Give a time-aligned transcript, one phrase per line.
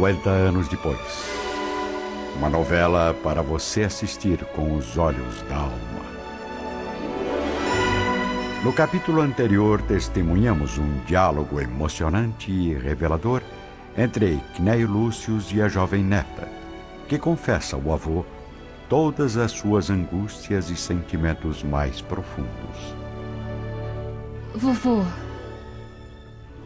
[0.00, 0.98] 50 anos depois.
[2.38, 6.00] Uma novela para você assistir com os olhos da alma.
[8.64, 13.42] No capítulo anterior, testemunhamos um diálogo emocionante e revelador
[13.94, 16.48] entre Cneio Lúcius e a jovem neta,
[17.06, 18.24] que confessa ao avô
[18.88, 22.96] todas as suas angústias e sentimentos mais profundos.
[24.54, 25.04] Vovô,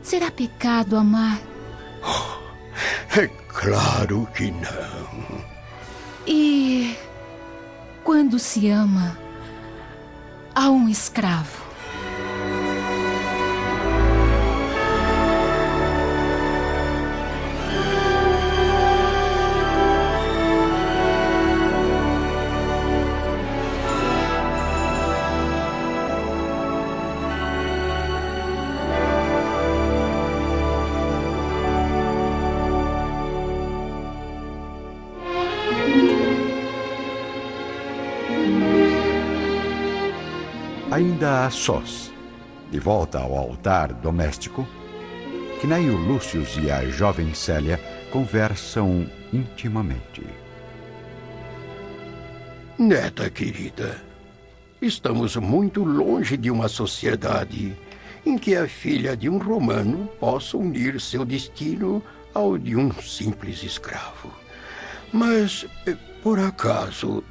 [0.05, 1.41] será pecado amar?
[3.17, 5.45] É claro que não.
[6.27, 6.97] E
[8.03, 9.17] quando se ama
[10.53, 11.64] a um escravo?
[41.25, 42.13] Ainda a sós,
[42.71, 44.69] de volta ao altar doméstico,
[45.59, 47.81] Cneio Lúcius e a jovem Célia
[48.13, 50.23] conversam intimamente.
[52.79, 54.03] Neta querida,
[54.83, 57.75] estamos muito longe de uma sociedade
[58.27, 62.03] em que a filha de um romano possa unir seu destino
[62.35, 64.31] ao de um simples escravo.
[65.11, 67.25] Mas, eh, por acaso,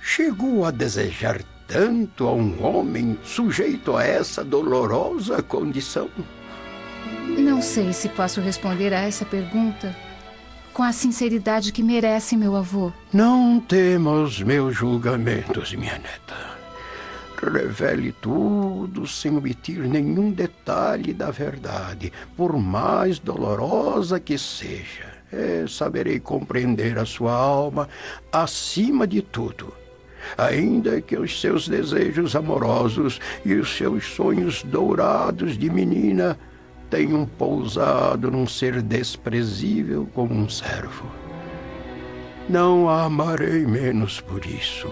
[0.00, 6.08] chegou a desejar tanto a um homem sujeito a essa dolorosa condição?
[7.38, 9.94] Não sei se posso responder a essa pergunta
[10.72, 12.90] com a sinceridade que merece meu avô.
[13.12, 16.48] Não tema os meus julgamentos, minha neta.
[17.52, 25.18] Revele tudo sem omitir nenhum detalhe da verdade, por mais dolorosa que seja.
[25.30, 27.86] É, saberei compreender a sua alma
[28.32, 29.74] acima de tudo
[30.36, 36.38] ainda que os seus desejos amorosos e os seus sonhos dourados de menina
[36.90, 41.06] tenham pousado num ser desprezível como um servo.
[42.48, 44.88] Não a amarei menos por isso.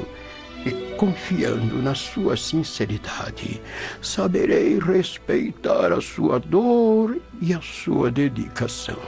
[0.65, 3.63] E confiando na sua sinceridade,
[4.03, 8.99] saberei respeitar a sua dor e a sua dedicação.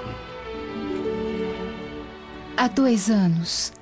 [2.57, 3.73] Há dois anos,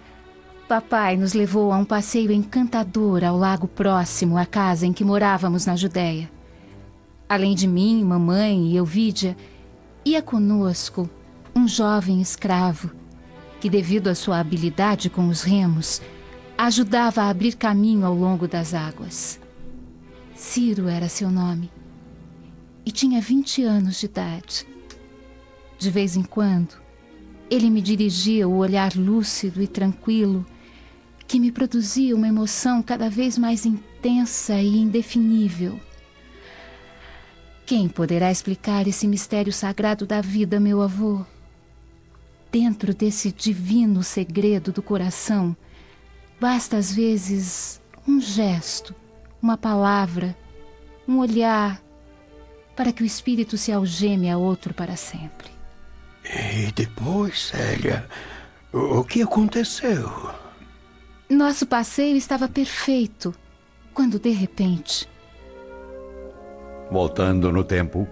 [0.69, 5.65] Papai nos levou a um passeio encantador ao lago próximo à casa em que morávamos
[5.65, 6.29] na Judéia.
[7.29, 9.37] Além de mim, mamãe e Elvídia,
[10.05, 11.09] ia conosco
[11.55, 12.91] um jovem escravo
[13.61, 16.03] que, devido à sua habilidade com os remos,
[16.59, 19.39] ajudava a abrir caminho ao longo das águas.
[20.35, 21.71] Ciro era seu nome
[22.85, 24.67] e tinha 20 anos de idade.
[25.79, 26.75] De vez em quando,
[27.49, 30.45] ele me dirigia o olhar lúcido e tranquilo
[31.27, 35.81] que me produzia uma emoção cada vez mais intensa e indefinível.
[37.65, 41.25] Quem poderá explicar esse mistério sagrado da vida, meu avô?
[42.53, 45.57] Dentro desse divino segredo do coração,
[46.41, 48.95] basta às vezes um gesto,
[49.43, 50.37] uma palavra,
[51.09, 51.83] um olhar,
[52.77, 55.51] para que o espírito se algeme a outro para sempre.
[56.25, 58.09] E depois, Célia,
[58.73, 60.46] o que aconteceu?
[61.29, 63.35] Nosso passeio estava perfeito,
[63.93, 65.09] quando de repente.
[66.89, 68.07] Voltando no tempo,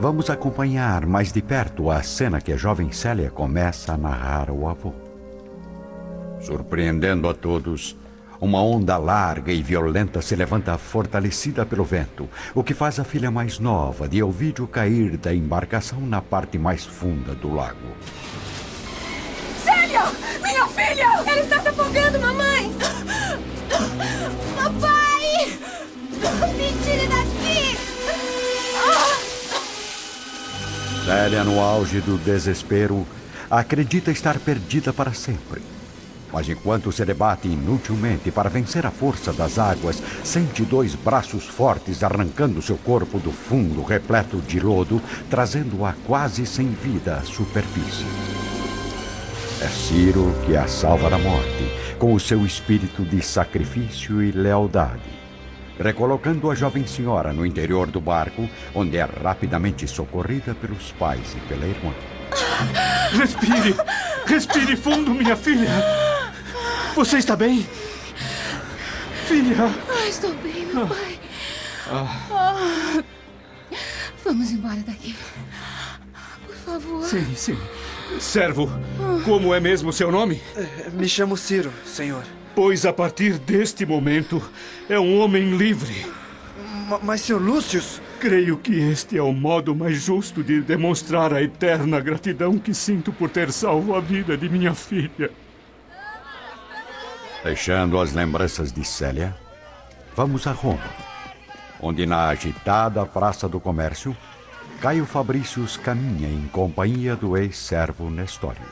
[0.00, 4.66] vamos acompanhar mais de perto a cena que a jovem Célia começa a narrar ao
[4.66, 4.94] avô.
[6.40, 7.94] Surpreendendo a todos,
[8.40, 13.30] uma onda larga e violenta se levanta fortalecida pelo vento, o que faz a filha
[13.30, 17.94] mais nova de Elvídio cair da embarcação na parte mais funda do lago.
[19.62, 20.28] Célia!
[20.42, 21.24] Minha filha!
[21.26, 22.72] Ela está se afogando, mamãe!
[24.56, 25.58] Papai!
[26.56, 27.78] Me tire daqui!
[31.04, 33.06] Célia, no auge do desespero,
[33.50, 35.62] acredita estar perdida para sempre.
[36.30, 42.02] Mas enquanto se debate inutilmente para vencer a força das águas, sente dois braços fortes
[42.02, 45.00] arrancando seu corpo do fundo repleto de lodo,
[45.30, 48.57] trazendo-a quase sem vida à superfície.
[49.60, 55.18] É Ciro que a salva da morte, com o seu espírito de sacrifício e lealdade.
[55.78, 61.40] Recolocando a jovem senhora no interior do barco, onde é rapidamente socorrida pelos pais e
[61.48, 61.92] pela irmã.
[63.12, 63.74] Respire!
[64.26, 65.70] Respire fundo, minha filha!
[66.94, 67.66] Você está bem?
[69.26, 69.56] Filha!
[69.88, 71.18] Ah, estou bem, meu pai.
[71.90, 73.02] Ah.
[74.24, 75.16] Vamos embora daqui.
[76.46, 77.04] Por favor.
[77.04, 77.58] Sim, sim.
[78.20, 78.68] Servo,
[79.24, 80.40] como é mesmo seu nome?
[80.92, 82.24] Me chamo Ciro, senhor.
[82.54, 84.42] Pois a partir deste momento
[84.88, 85.94] é um homem livre.
[86.88, 88.00] M mas, senhor Lúcius.
[88.18, 93.12] Creio que este é o modo mais justo de demonstrar a eterna gratidão que sinto
[93.12, 95.30] por ter salvo a vida de minha filha.
[97.44, 99.36] Deixando as lembranças de Célia,
[100.16, 100.82] vamos a Roma,
[101.80, 104.16] onde na agitada Praça do Comércio,
[104.80, 108.62] Caio Fabricius caminha em companhia do ex-servo Nestório.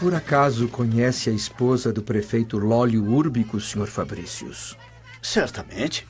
[0.00, 3.86] Por acaso conhece a esposa do prefeito Lólio Úrbico, Sr.
[3.86, 4.76] Fabricius?
[5.20, 6.06] Certamente.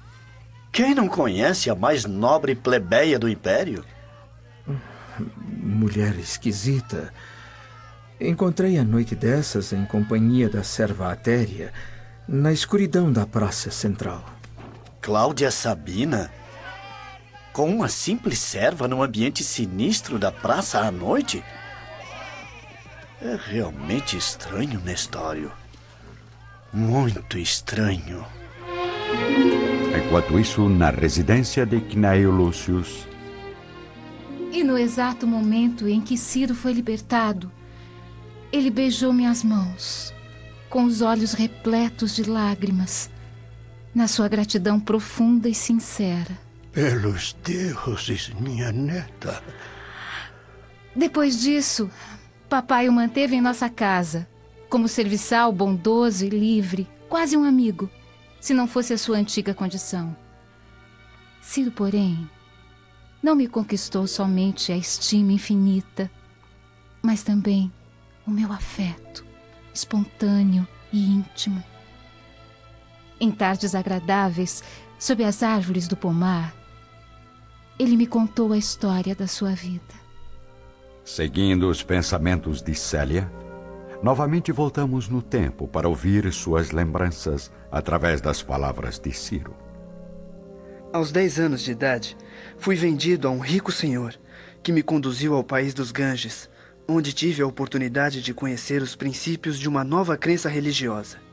[0.71, 3.85] Quem não conhece a mais nobre plebeia do império?
[5.37, 7.12] Mulher esquisita.
[8.21, 11.73] Encontrei a noite dessas em companhia da serva Atéria,
[12.29, 14.34] na escuridão da praça central.
[15.05, 16.33] Cláudia Sabina?
[17.53, 21.45] Com uma simples serva num ambiente sinistro da praça à noite?
[23.21, 25.53] É realmente estranho, Nestório.
[26.73, 28.25] Muito estranho.
[29.95, 33.06] Enquanto isso, na residência de Cnaio Lúcius.
[34.51, 37.53] E no exato momento em que Ciro foi libertado,
[38.51, 40.15] ele beijou minhas mãos,
[40.71, 43.11] com os olhos repletos de lágrimas,
[43.94, 46.37] na sua gratidão profunda e sincera.
[46.73, 49.43] Pelos deuses, minha neta.
[50.96, 51.88] Depois disso,
[52.49, 54.29] papai o manteve em nossa casa,
[54.69, 57.88] como serviçal bondoso e livre, quase um amigo,
[58.41, 60.17] se não fosse a sua antiga condição.
[61.41, 62.29] Ciro, porém,
[63.23, 66.11] não me conquistou somente a estima infinita,
[67.00, 67.73] mas também
[68.26, 69.25] o meu afeto,
[69.73, 71.62] espontâneo e íntimo.
[73.21, 74.63] Em tardes agradáveis,
[74.99, 76.55] sob as árvores do pomar,
[77.79, 80.05] ele me contou a história da sua vida.
[81.05, 83.31] Seguindo os pensamentos de Célia,
[84.03, 89.55] novamente voltamos no tempo para ouvir suas lembranças através das palavras de Ciro.
[90.93, 92.17] Aos 10 anos de idade,
[92.57, 94.15] fui vendido a um rico senhor
[94.63, 96.49] que me conduziu ao país dos Ganges,
[96.89, 101.24] onde tive a oportunidade de conhecer os princípios de uma nova crença religiosa.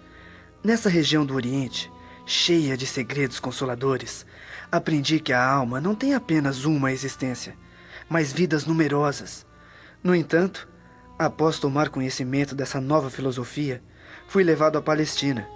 [0.63, 1.91] Nessa região do Oriente,
[2.23, 4.27] cheia de segredos consoladores,
[4.71, 7.55] aprendi que a alma não tem apenas uma existência,
[8.07, 9.43] mas vidas numerosas.
[10.03, 10.69] No entanto,
[11.17, 13.81] após tomar conhecimento dessa nova filosofia,
[14.27, 15.47] fui levado à Palestina,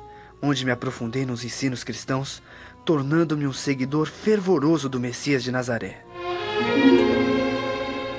[0.41, 2.41] onde me aprofundei nos ensinos cristãos,
[2.83, 6.03] tornando-me um seguidor fervoroso do Messias de Nazaré.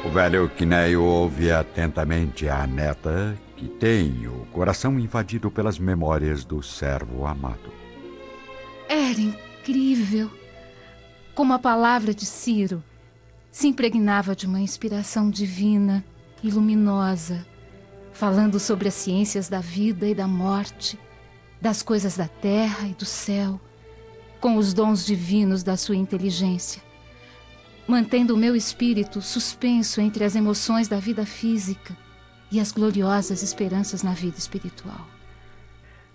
[0.04, 6.62] O velho Quineio ouve atentamente a neta, que tem o coração invadido pelas memórias do
[6.62, 7.73] servo amado.
[8.88, 10.31] Era incrível
[11.35, 12.85] como a palavra de Ciro
[13.50, 16.05] se impregnava de uma inspiração divina
[16.43, 17.47] e luminosa,
[18.12, 20.99] falando sobre as ciências da vida e da morte,
[21.61, 23.58] das coisas da terra e do céu,
[24.38, 26.82] com os dons divinos da sua inteligência,
[27.89, 31.96] mantendo o meu espírito suspenso entre as emoções da vida física
[32.50, 35.06] e as gloriosas esperanças na vida espiritual.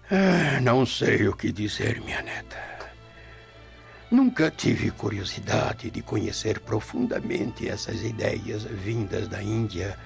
[0.09, 2.57] Ah, não sei o que dizer, minha neta.
[4.11, 9.97] Nunca tive curiosidade de conhecer profundamente essas ideias vindas da Índia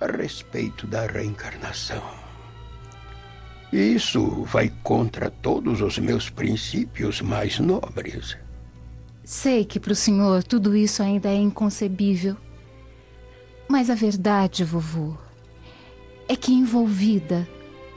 [0.00, 2.02] a respeito da reencarnação.
[3.72, 8.36] Isso vai contra todos os meus princípios mais nobres.
[9.22, 12.36] Sei que para o senhor tudo isso ainda é inconcebível.
[13.68, 15.16] Mas a verdade, vovô,
[16.28, 17.48] é que envolvida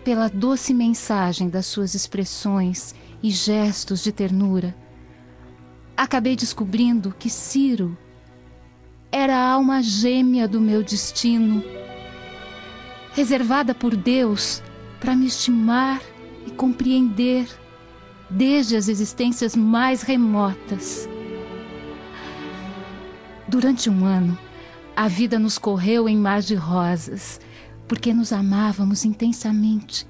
[0.03, 4.75] pela doce mensagem das suas expressões e gestos de ternura,
[5.95, 7.95] acabei descobrindo que Ciro
[9.11, 11.61] era a alma gêmea do meu destino,
[13.13, 14.63] reservada por Deus
[14.99, 16.01] para me estimar
[16.47, 17.47] e compreender
[18.29, 21.07] desde as existências mais remotas.
[23.47, 24.37] Durante um ano,
[24.95, 27.39] a vida nos correu em mar de rosas,
[27.91, 30.07] porque nos amávamos intensamente.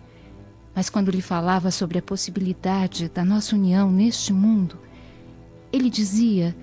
[0.76, 4.78] Mas quando lhe falava sobre a possibilidade da nossa união neste mundo,
[5.74, 6.56] ele dizia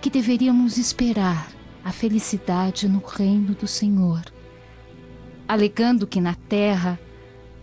[0.00, 1.46] que deveríamos esperar
[1.84, 4.22] a felicidade no reino do Senhor,
[5.46, 6.98] alegando que na terra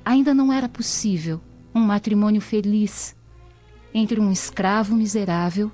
[0.05, 1.41] ainda não era possível
[1.73, 3.15] um matrimônio feliz
[3.91, 5.71] entre um escravo miserável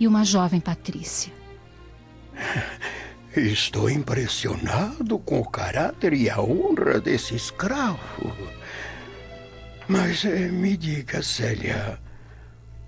[0.00, 1.32] e uma jovem patrícia.
[3.36, 8.32] Estou impressionado com o caráter e a honra desse escravo.
[9.88, 11.98] Mas eh, me diga, Célia,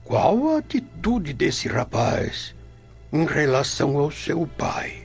[0.07, 2.55] Qual a atitude desse rapaz
[3.13, 5.05] em relação ao seu pai?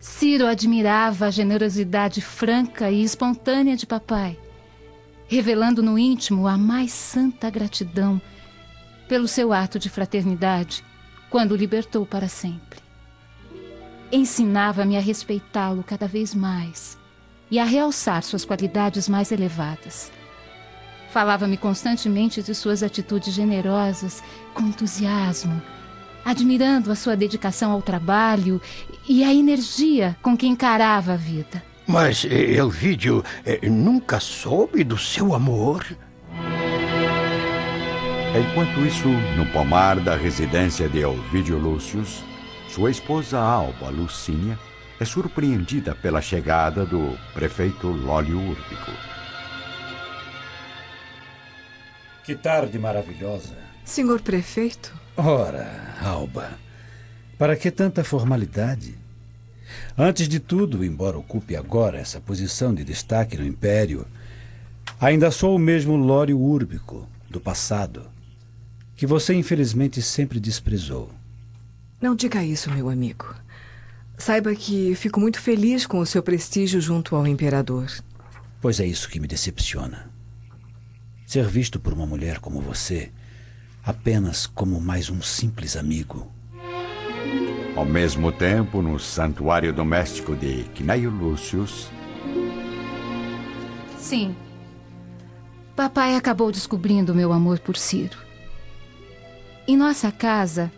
[0.00, 4.38] Ciro admirava a generosidade franca e espontânea de papai,
[5.28, 8.18] revelando no íntimo a mais santa gratidão
[9.06, 10.82] pelo seu ato de fraternidade
[11.28, 12.87] quando o libertou para sempre.
[14.10, 16.96] Ensinava-me a respeitá-lo cada vez mais
[17.50, 20.10] e a realçar suas qualidades mais elevadas.
[21.10, 24.22] Falava-me constantemente de suas atitudes generosas,
[24.54, 25.60] com entusiasmo,
[26.24, 28.60] admirando a sua dedicação ao trabalho
[29.08, 31.62] e a energia com que encarava a vida.
[31.86, 35.86] Mas eh, Elvídio eh, nunca soube do seu amor?
[38.38, 42.22] Enquanto isso, no pomar da residência de Elvídio Lúcius,
[42.68, 44.58] sua esposa Alba Lucínia
[45.00, 48.90] é surpreendida pela chegada do prefeito Lólio Úrbico.
[52.24, 53.56] Que tarde maravilhosa.
[53.84, 54.94] Senhor prefeito?
[55.16, 56.58] Ora, Alba,
[57.38, 58.96] para que tanta formalidade?
[59.96, 64.06] Antes de tudo, embora ocupe agora essa posição de destaque no Império,
[65.00, 68.06] ainda sou o mesmo Lório Úrbico do passado,
[68.94, 71.17] que você infelizmente sempre desprezou.
[72.00, 73.34] Não diga isso, meu amigo.
[74.16, 77.88] Saiba que fico muito feliz com o seu prestígio junto ao imperador.
[78.60, 80.10] Pois é isso que me decepciona.
[81.26, 83.10] Ser visto por uma mulher como você
[83.88, 86.30] apenas como mais um simples amigo.
[87.74, 91.88] Ao mesmo tempo, no santuário doméstico de Cneio Lúcius.
[93.98, 94.36] Sim.
[95.74, 98.18] Papai acabou descobrindo meu amor por Ciro.
[99.66, 100.70] Em nossa casa,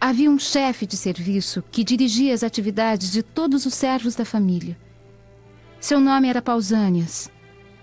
[0.00, 4.78] havia um chefe de serviço que dirigia as atividades de todos os servos da família.
[5.80, 7.30] Seu nome era Pausânias,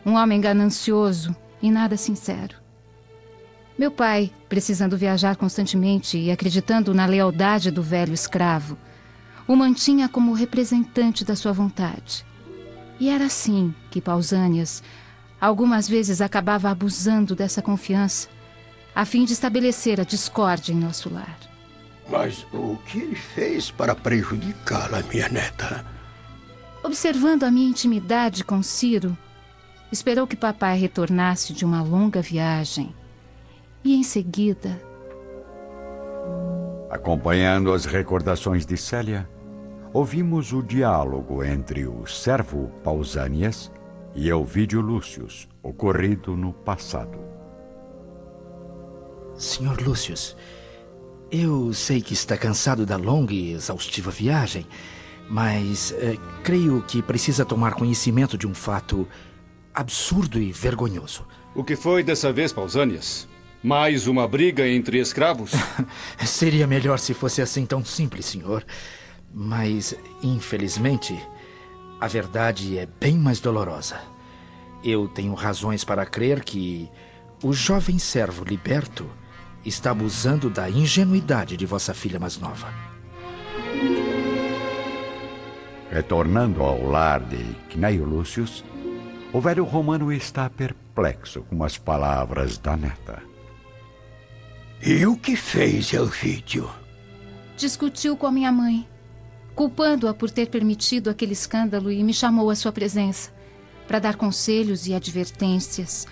[0.05, 2.55] um homem ganancioso e nada sincero.
[3.77, 8.77] Meu pai, precisando viajar constantemente e acreditando na lealdade do velho escravo,
[9.47, 12.25] o mantinha como representante da sua vontade.
[12.97, 14.81] E era assim que Pausânias
[15.39, 18.29] algumas vezes acabava abusando dessa confiança,
[18.95, 21.54] a fim de estabelecer a discórdia em nosso lar.
[22.09, 25.85] Mas o que ele fez para prejudicá-la, minha neta?
[26.83, 29.17] Observando a minha intimidade com Ciro,
[29.91, 32.93] esperou que papai retornasse de uma longa viagem
[33.83, 34.79] e em seguida.
[36.89, 39.27] Acompanhando as recordações de Célia,
[39.91, 43.71] ouvimos o diálogo entre o servo Pausanias
[44.13, 47.19] e Elvídio Lúcius, ocorrido no passado.
[49.35, 50.37] Senhor Lúcius,
[51.35, 54.65] eu sei que está cansado da longa e exaustiva viagem,
[55.29, 59.07] mas é, creio que precisa tomar conhecimento de um fato
[59.73, 61.27] absurdo e vergonhoso.
[61.53, 63.27] O que foi dessa vez, Pausanias?
[63.61, 65.51] Mais uma briga entre escravos?
[66.25, 68.65] Seria melhor se fosse assim tão simples, senhor.
[69.33, 71.19] Mas, infelizmente,
[71.99, 73.99] a verdade é bem mais dolorosa.
[74.83, 76.89] Eu tenho razões para crer que
[77.43, 79.05] o jovem servo liberto
[79.65, 82.73] está abusando da ingenuidade de vossa filha mais nova.
[85.91, 88.63] Retornando ao lar de Cneio Lúcius,
[89.31, 93.21] o velho romano está perplexo com as palavras da neta.
[94.81, 96.69] E o que fez Elvídio?
[97.57, 98.87] Discutiu com a minha mãe,
[99.55, 103.33] culpando-a por ter permitido aquele escândalo e me chamou à sua presença
[103.87, 106.07] para dar conselhos e advertências,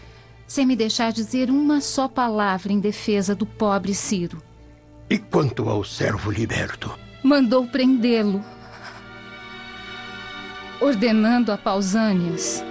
[0.53, 4.39] sem me deixar dizer uma só palavra em defesa do pobre Ciro.
[5.09, 6.95] E quanto ao servo liberto?
[7.23, 8.45] Mandou prendê-lo,
[10.79, 12.63] ordenando a Pausânias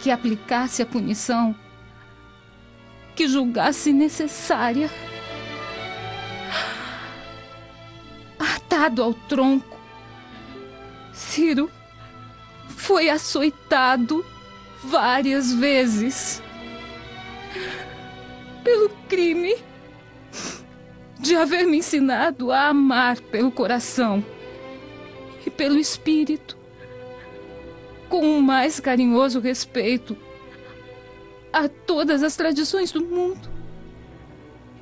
[0.00, 1.56] que aplicasse a punição
[3.16, 4.90] que julgasse necessária.
[8.38, 9.80] Atado ao tronco,
[11.14, 11.70] Ciro
[12.68, 14.22] foi açoitado
[14.84, 16.42] várias vezes
[18.62, 19.56] pelo crime
[21.18, 24.24] de haver me ensinado a amar pelo coração
[25.44, 26.56] e pelo espírito,
[28.08, 30.16] com o mais carinhoso respeito
[31.52, 33.48] a todas as tradições do mundo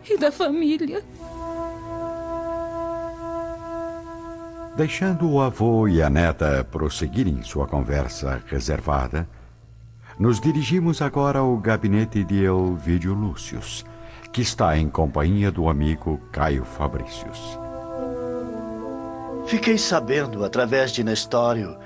[0.09, 1.03] e da família.
[4.77, 9.27] Deixando o avô e a neta prosseguirem sua conversa reservada,
[10.19, 13.85] nos dirigimos agora ao gabinete de Elvídio Lúcius,
[14.33, 17.59] que está em companhia do amigo Caio Fabricius.
[19.47, 21.77] Fiquei sabendo, através de Nestório,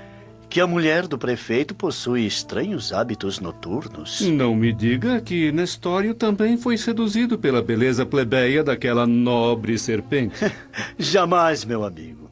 [0.49, 4.19] que a mulher do prefeito possui estranhos hábitos noturnos.
[4.21, 10.35] Não me diga que Nestório também foi seduzido pela beleza plebeia daquela nobre serpente.
[10.97, 12.29] Jamais, meu amigo.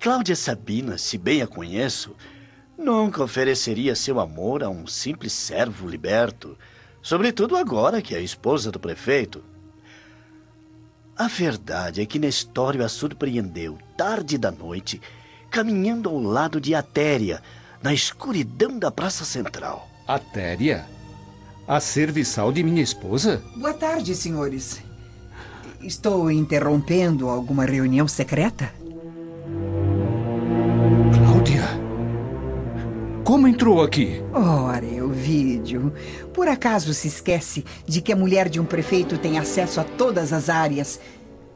[0.00, 2.16] Cláudia Sabina, se bem a conheço,
[2.80, 6.56] nunca ofereceria seu amor a um simples servo liberto,
[7.02, 9.44] sobretudo agora que é esposa do prefeito.
[11.16, 15.00] A verdade é que Nestório a surpreendeu tarde da noite
[15.50, 17.42] caminhando ao lado de Atéria,
[17.82, 19.88] na escuridão da Praça Central.
[20.06, 20.86] Atéria?
[21.66, 23.42] A serviçal de minha esposa?
[23.56, 24.80] Boa tarde, senhores.
[25.80, 28.79] Estou interrompendo alguma reunião secreta?
[33.60, 34.22] Entrou aqui?
[34.32, 35.92] Ora, vídeo.
[36.32, 40.32] Por acaso se esquece de que a mulher de um prefeito tem acesso a todas
[40.32, 40.98] as áreas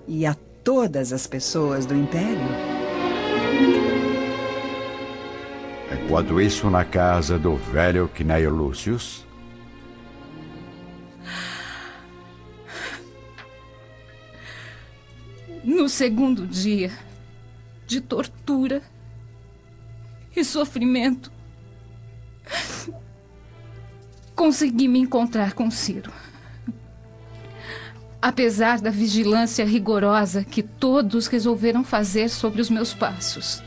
[0.07, 2.47] e a todas as pessoas do Império?
[5.91, 9.25] Enquanto isso, na casa do velho Cneio Lúcius.
[15.65, 16.93] No segundo dia
[17.87, 18.83] de tortura
[20.37, 21.34] e sofrimento,
[24.35, 26.13] consegui me encontrar com Ciro.
[28.21, 33.63] Apesar da vigilância rigorosa que todos resolveram fazer sobre os meus passos.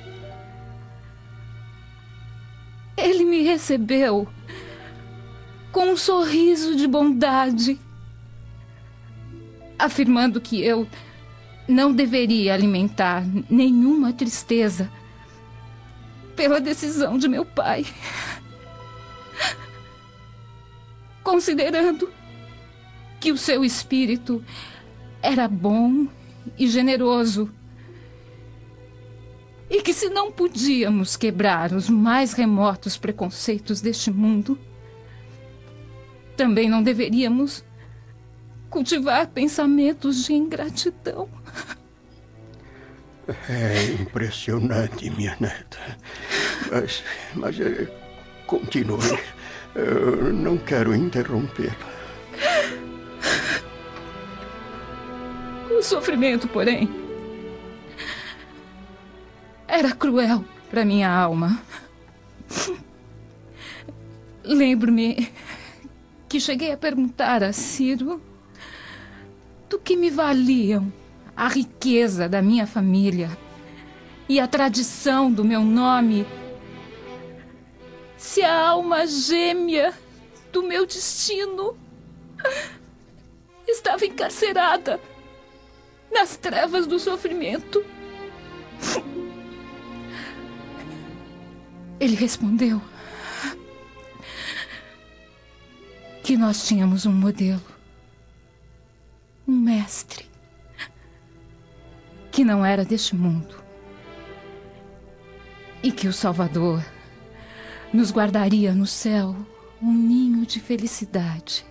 [2.98, 4.28] Ele me recebeu
[5.72, 7.80] com um sorriso de bondade,
[9.78, 10.88] afirmando que eu
[11.68, 14.90] não deveria alimentar nenhuma tristeza
[16.36, 17.86] pela decisão de meu pai.
[21.28, 22.10] Considerando
[23.20, 24.42] que o seu espírito
[25.22, 26.08] era bom
[26.58, 27.52] e generoso
[29.70, 34.58] e que se não podíamos quebrar os mais remotos preconceitos deste mundo,
[36.38, 37.62] também não deveríamos
[38.70, 41.28] cultivar pensamentos de ingratidão.
[43.50, 45.98] É impressionante, minha neta.
[46.72, 47.04] Mas,
[47.36, 47.86] mas eh,
[48.46, 49.20] continue.
[49.78, 51.76] Eu não quero interrompê-la.
[55.70, 56.90] O sofrimento, porém,
[59.68, 61.62] era cruel para minha alma.
[64.44, 65.32] Lembro-me
[66.28, 68.20] que cheguei a perguntar a Ciro
[69.70, 70.92] do que me valiam
[71.36, 73.30] a riqueza da minha família
[74.28, 76.26] e a tradição do meu nome
[78.18, 79.94] se a alma gêmea
[80.52, 81.78] do meu destino
[83.68, 85.00] estava encarcerada
[86.12, 87.86] nas trevas do sofrimento.
[92.00, 92.82] Ele respondeu
[96.24, 97.62] que nós tínhamos um modelo,
[99.48, 100.30] um mestre,
[102.32, 103.64] que não era deste mundo
[105.82, 106.84] e que o Salvador
[107.94, 109.36] nos guardaria no céu
[109.82, 111.66] um ninho de felicidade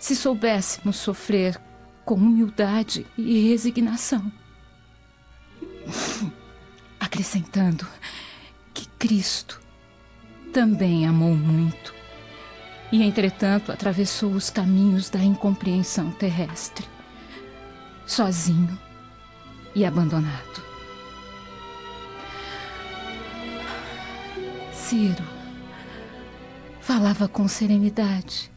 [0.00, 1.60] se soubéssemos sofrer
[2.06, 4.32] com humildade e resignação.
[6.98, 7.86] Acrescentando
[8.72, 9.60] que Cristo
[10.52, 11.94] também amou muito
[12.90, 16.88] e, entretanto, atravessou os caminhos da incompreensão terrestre,
[18.06, 18.76] sozinho
[19.74, 20.69] e abandonado.
[24.90, 25.22] Ciro.
[26.80, 28.50] Falava com serenidade,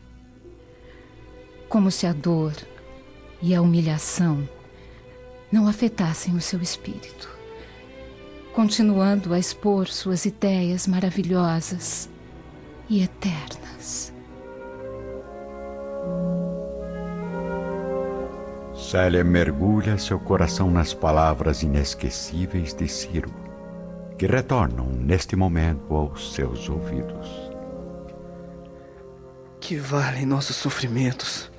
[1.69, 2.55] como se a dor
[3.39, 4.49] e a humilhação
[5.51, 7.29] não afetassem o seu espírito.
[8.51, 12.09] Continuando a expor suas ideias maravilhosas
[12.89, 14.11] e eternas.
[18.73, 23.42] Célia mergulha seu coração nas palavras inesquecíveis de Ciro,
[24.23, 27.27] que retornam neste momento aos seus ouvidos.
[29.59, 31.51] Que valem nossos sofrimentos,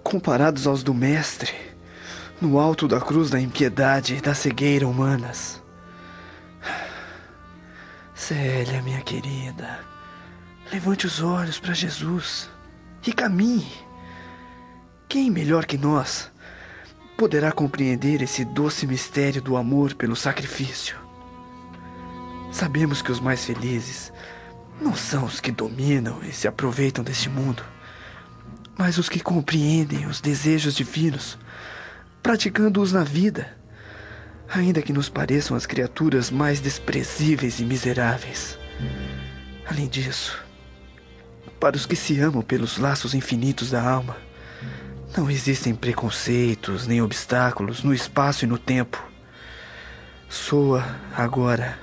[0.00, 1.52] comparados aos do Mestre,
[2.40, 5.60] no alto da cruz da impiedade e da cegueira humanas.
[8.14, 9.80] Célia, minha querida,
[10.72, 12.48] levante os olhos para Jesus
[13.04, 13.72] e caminhe.
[15.08, 16.30] Quem melhor que nós
[17.18, 21.03] poderá compreender esse doce mistério do amor pelo sacrifício?
[22.54, 24.12] Sabemos que os mais felizes
[24.80, 27.64] não são os que dominam e se aproveitam deste mundo,
[28.78, 31.36] mas os que compreendem os desejos divinos,
[32.22, 33.52] praticando-os na vida,
[34.48, 38.56] ainda que nos pareçam as criaturas mais desprezíveis e miseráveis.
[39.68, 40.40] Além disso,
[41.58, 44.16] para os que se amam pelos laços infinitos da alma,
[45.16, 49.04] não existem preconceitos nem obstáculos no espaço e no tempo.
[50.28, 50.84] Soa
[51.16, 51.82] agora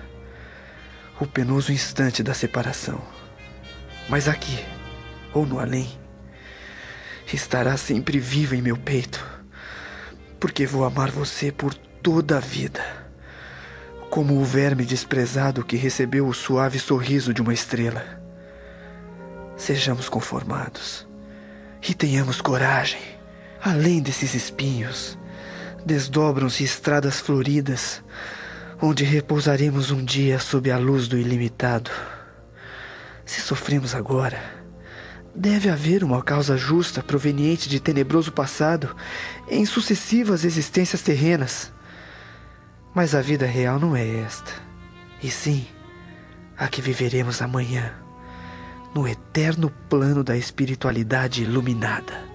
[1.21, 2.99] o penoso instante da separação.
[4.09, 4.65] Mas aqui,
[5.31, 5.87] ou no além,
[7.31, 9.23] estará sempre viva em meu peito,
[10.39, 12.83] porque vou amar você por toda a vida,
[14.09, 18.19] como o verme desprezado que recebeu o suave sorriso de uma estrela.
[19.55, 21.07] Sejamos conformados
[21.87, 22.99] e tenhamos coragem.
[23.63, 25.19] Além desses espinhos,
[25.85, 28.03] desdobram-se estradas floridas,
[28.81, 31.91] onde repousaremos um dia sob a luz do ilimitado.
[33.23, 34.41] Se sofremos agora,
[35.35, 38.95] deve haver uma causa justa proveniente de tenebroso passado
[39.47, 41.71] em sucessivas existências terrenas.
[42.93, 44.51] Mas a vida real não é esta,
[45.21, 45.65] e sim
[46.57, 47.93] a que viveremos amanhã
[48.93, 52.25] no eterno plano da espiritualidade iluminada.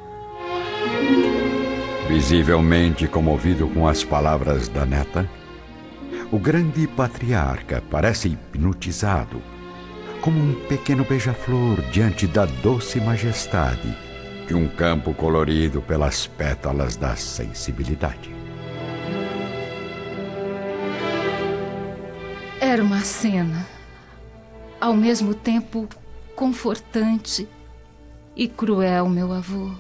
[2.08, 5.28] Visivelmente comovido com as palavras da neta,
[6.32, 9.40] o grande patriarca parece hipnotizado,
[10.20, 13.96] como um pequeno beija-flor diante da doce majestade
[14.46, 18.34] de um campo colorido pelas pétalas da sensibilidade.
[22.60, 23.66] Era uma cena,
[24.80, 25.88] ao mesmo tempo
[26.34, 27.48] confortante
[28.34, 29.70] e cruel, meu avô.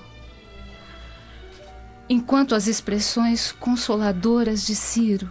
[2.08, 5.30] Enquanto as expressões consoladoras de Ciro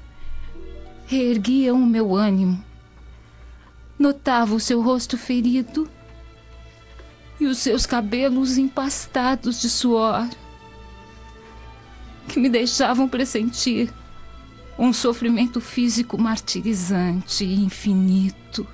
[1.05, 2.63] reerguiam o meu ânimo,
[3.97, 5.89] notava o seu rosto ferido
[7.39, 10.27] e os seus cabelos empastados de suor,
[12.27, 13.93] que me deixavam pressentir
[14.77, 18.67] um sofrimento físico martirizante e infinito.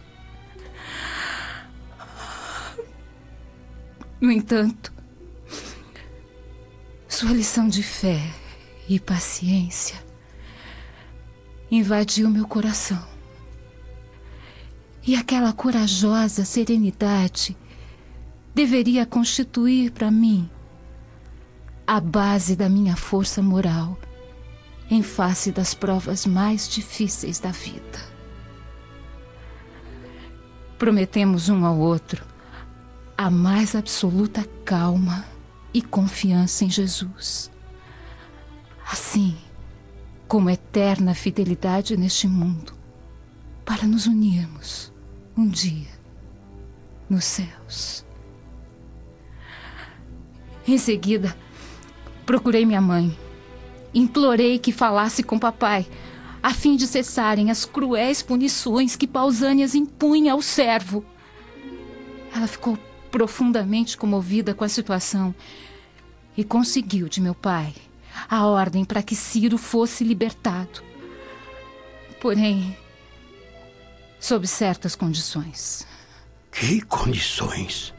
[4.19, 4.93] No entanto,
[7.07, 8.21] sua lição de fé
[8.87, 10.10] e paciência
[11.71, 13.01] invadiu meu coração.
[15.07, 17.57] E aquela corajosa serenidade
[18.53, 20.49] deveria constituir para mim
[21.87, 23.97] a base da minha força moral
[24.89, 28.11] em face das provas mais difíceis da vida.
[30.77, 32.25] Prometemos um ao outro
[33.17, 35.25] a mais absoluta calma
[35.73, 37.49] e confiança em Jesus.
[38.91, 39.37] Assim
[40.31, 42.71] como eterna fidelidade neste mundo,
[43.65, 44.89] para nos unirmos
[45.35, 45.89] um dia
[47.09, 48.05] nos céus.
[50.65, 51.35] Em seguida,
[52.25, 53.13] procurei minha mãe.
[53.93, 55.85] Implorei que falasse com papai,
[56.41, 61.03] a fim de cessarem as cruéis punições que Pausânias impunha ao servo.
[62.33, 62.79] Ela ficou
[63.11, 65.35] profundamente comovida com a situação
[66.37, 67.73] e conseguiu de meu pai
[68.29, 70.83] a ordem para que Ciro fosse libertado.
[72.19, 72.77] Porém,
[74.19, 75.87] sob certas condições.
[76.51, 77.93] Que condições?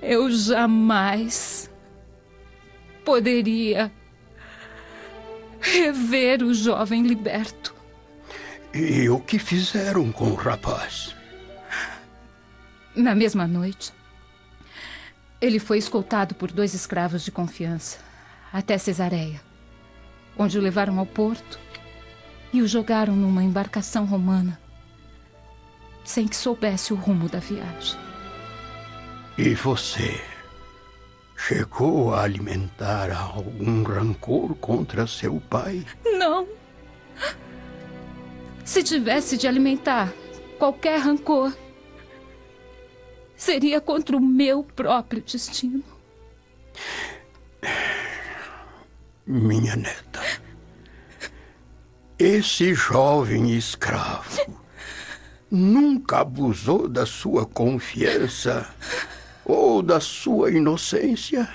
[0.00, 1.70] Eu jamais
[3.04, 3.92] poderia
[5.60, 7.74] rever o jovem liberto.
[8.72, 11.14] E o que fizeram com o rapaz?
[12.94, 13.92] Na mesma noite,
[15.40, 17.98] ele foi escoltado por dois escravos de confiança
[18.52, 19.40] até Cesareia,
[20.38, 21.58] onde o levaram ao porto
[22.52, 24.58] e o jogaram numa embarcação romana,
[26.04, 27.98] sem que soubesse o rumo da viagem.
[29.36, 30.18] E você
[31.36, 35.84] chegou a alimentar algum rancor contra seu pai?
[36.18, 36.48] Não.
[38.64, 40.12] Se tivesse de alimentar
[40.58, 41.52] qualquer rancor,
[43.36, 45.82] seria contra o meu próprio destino.
[49.26, 50.22] Minha neta,
[52.18, 54.56] esse jovem escravo
[55.50, 58.68] nunca abusou da sua confiança
[59.44, 61.48] ou da sua inocência?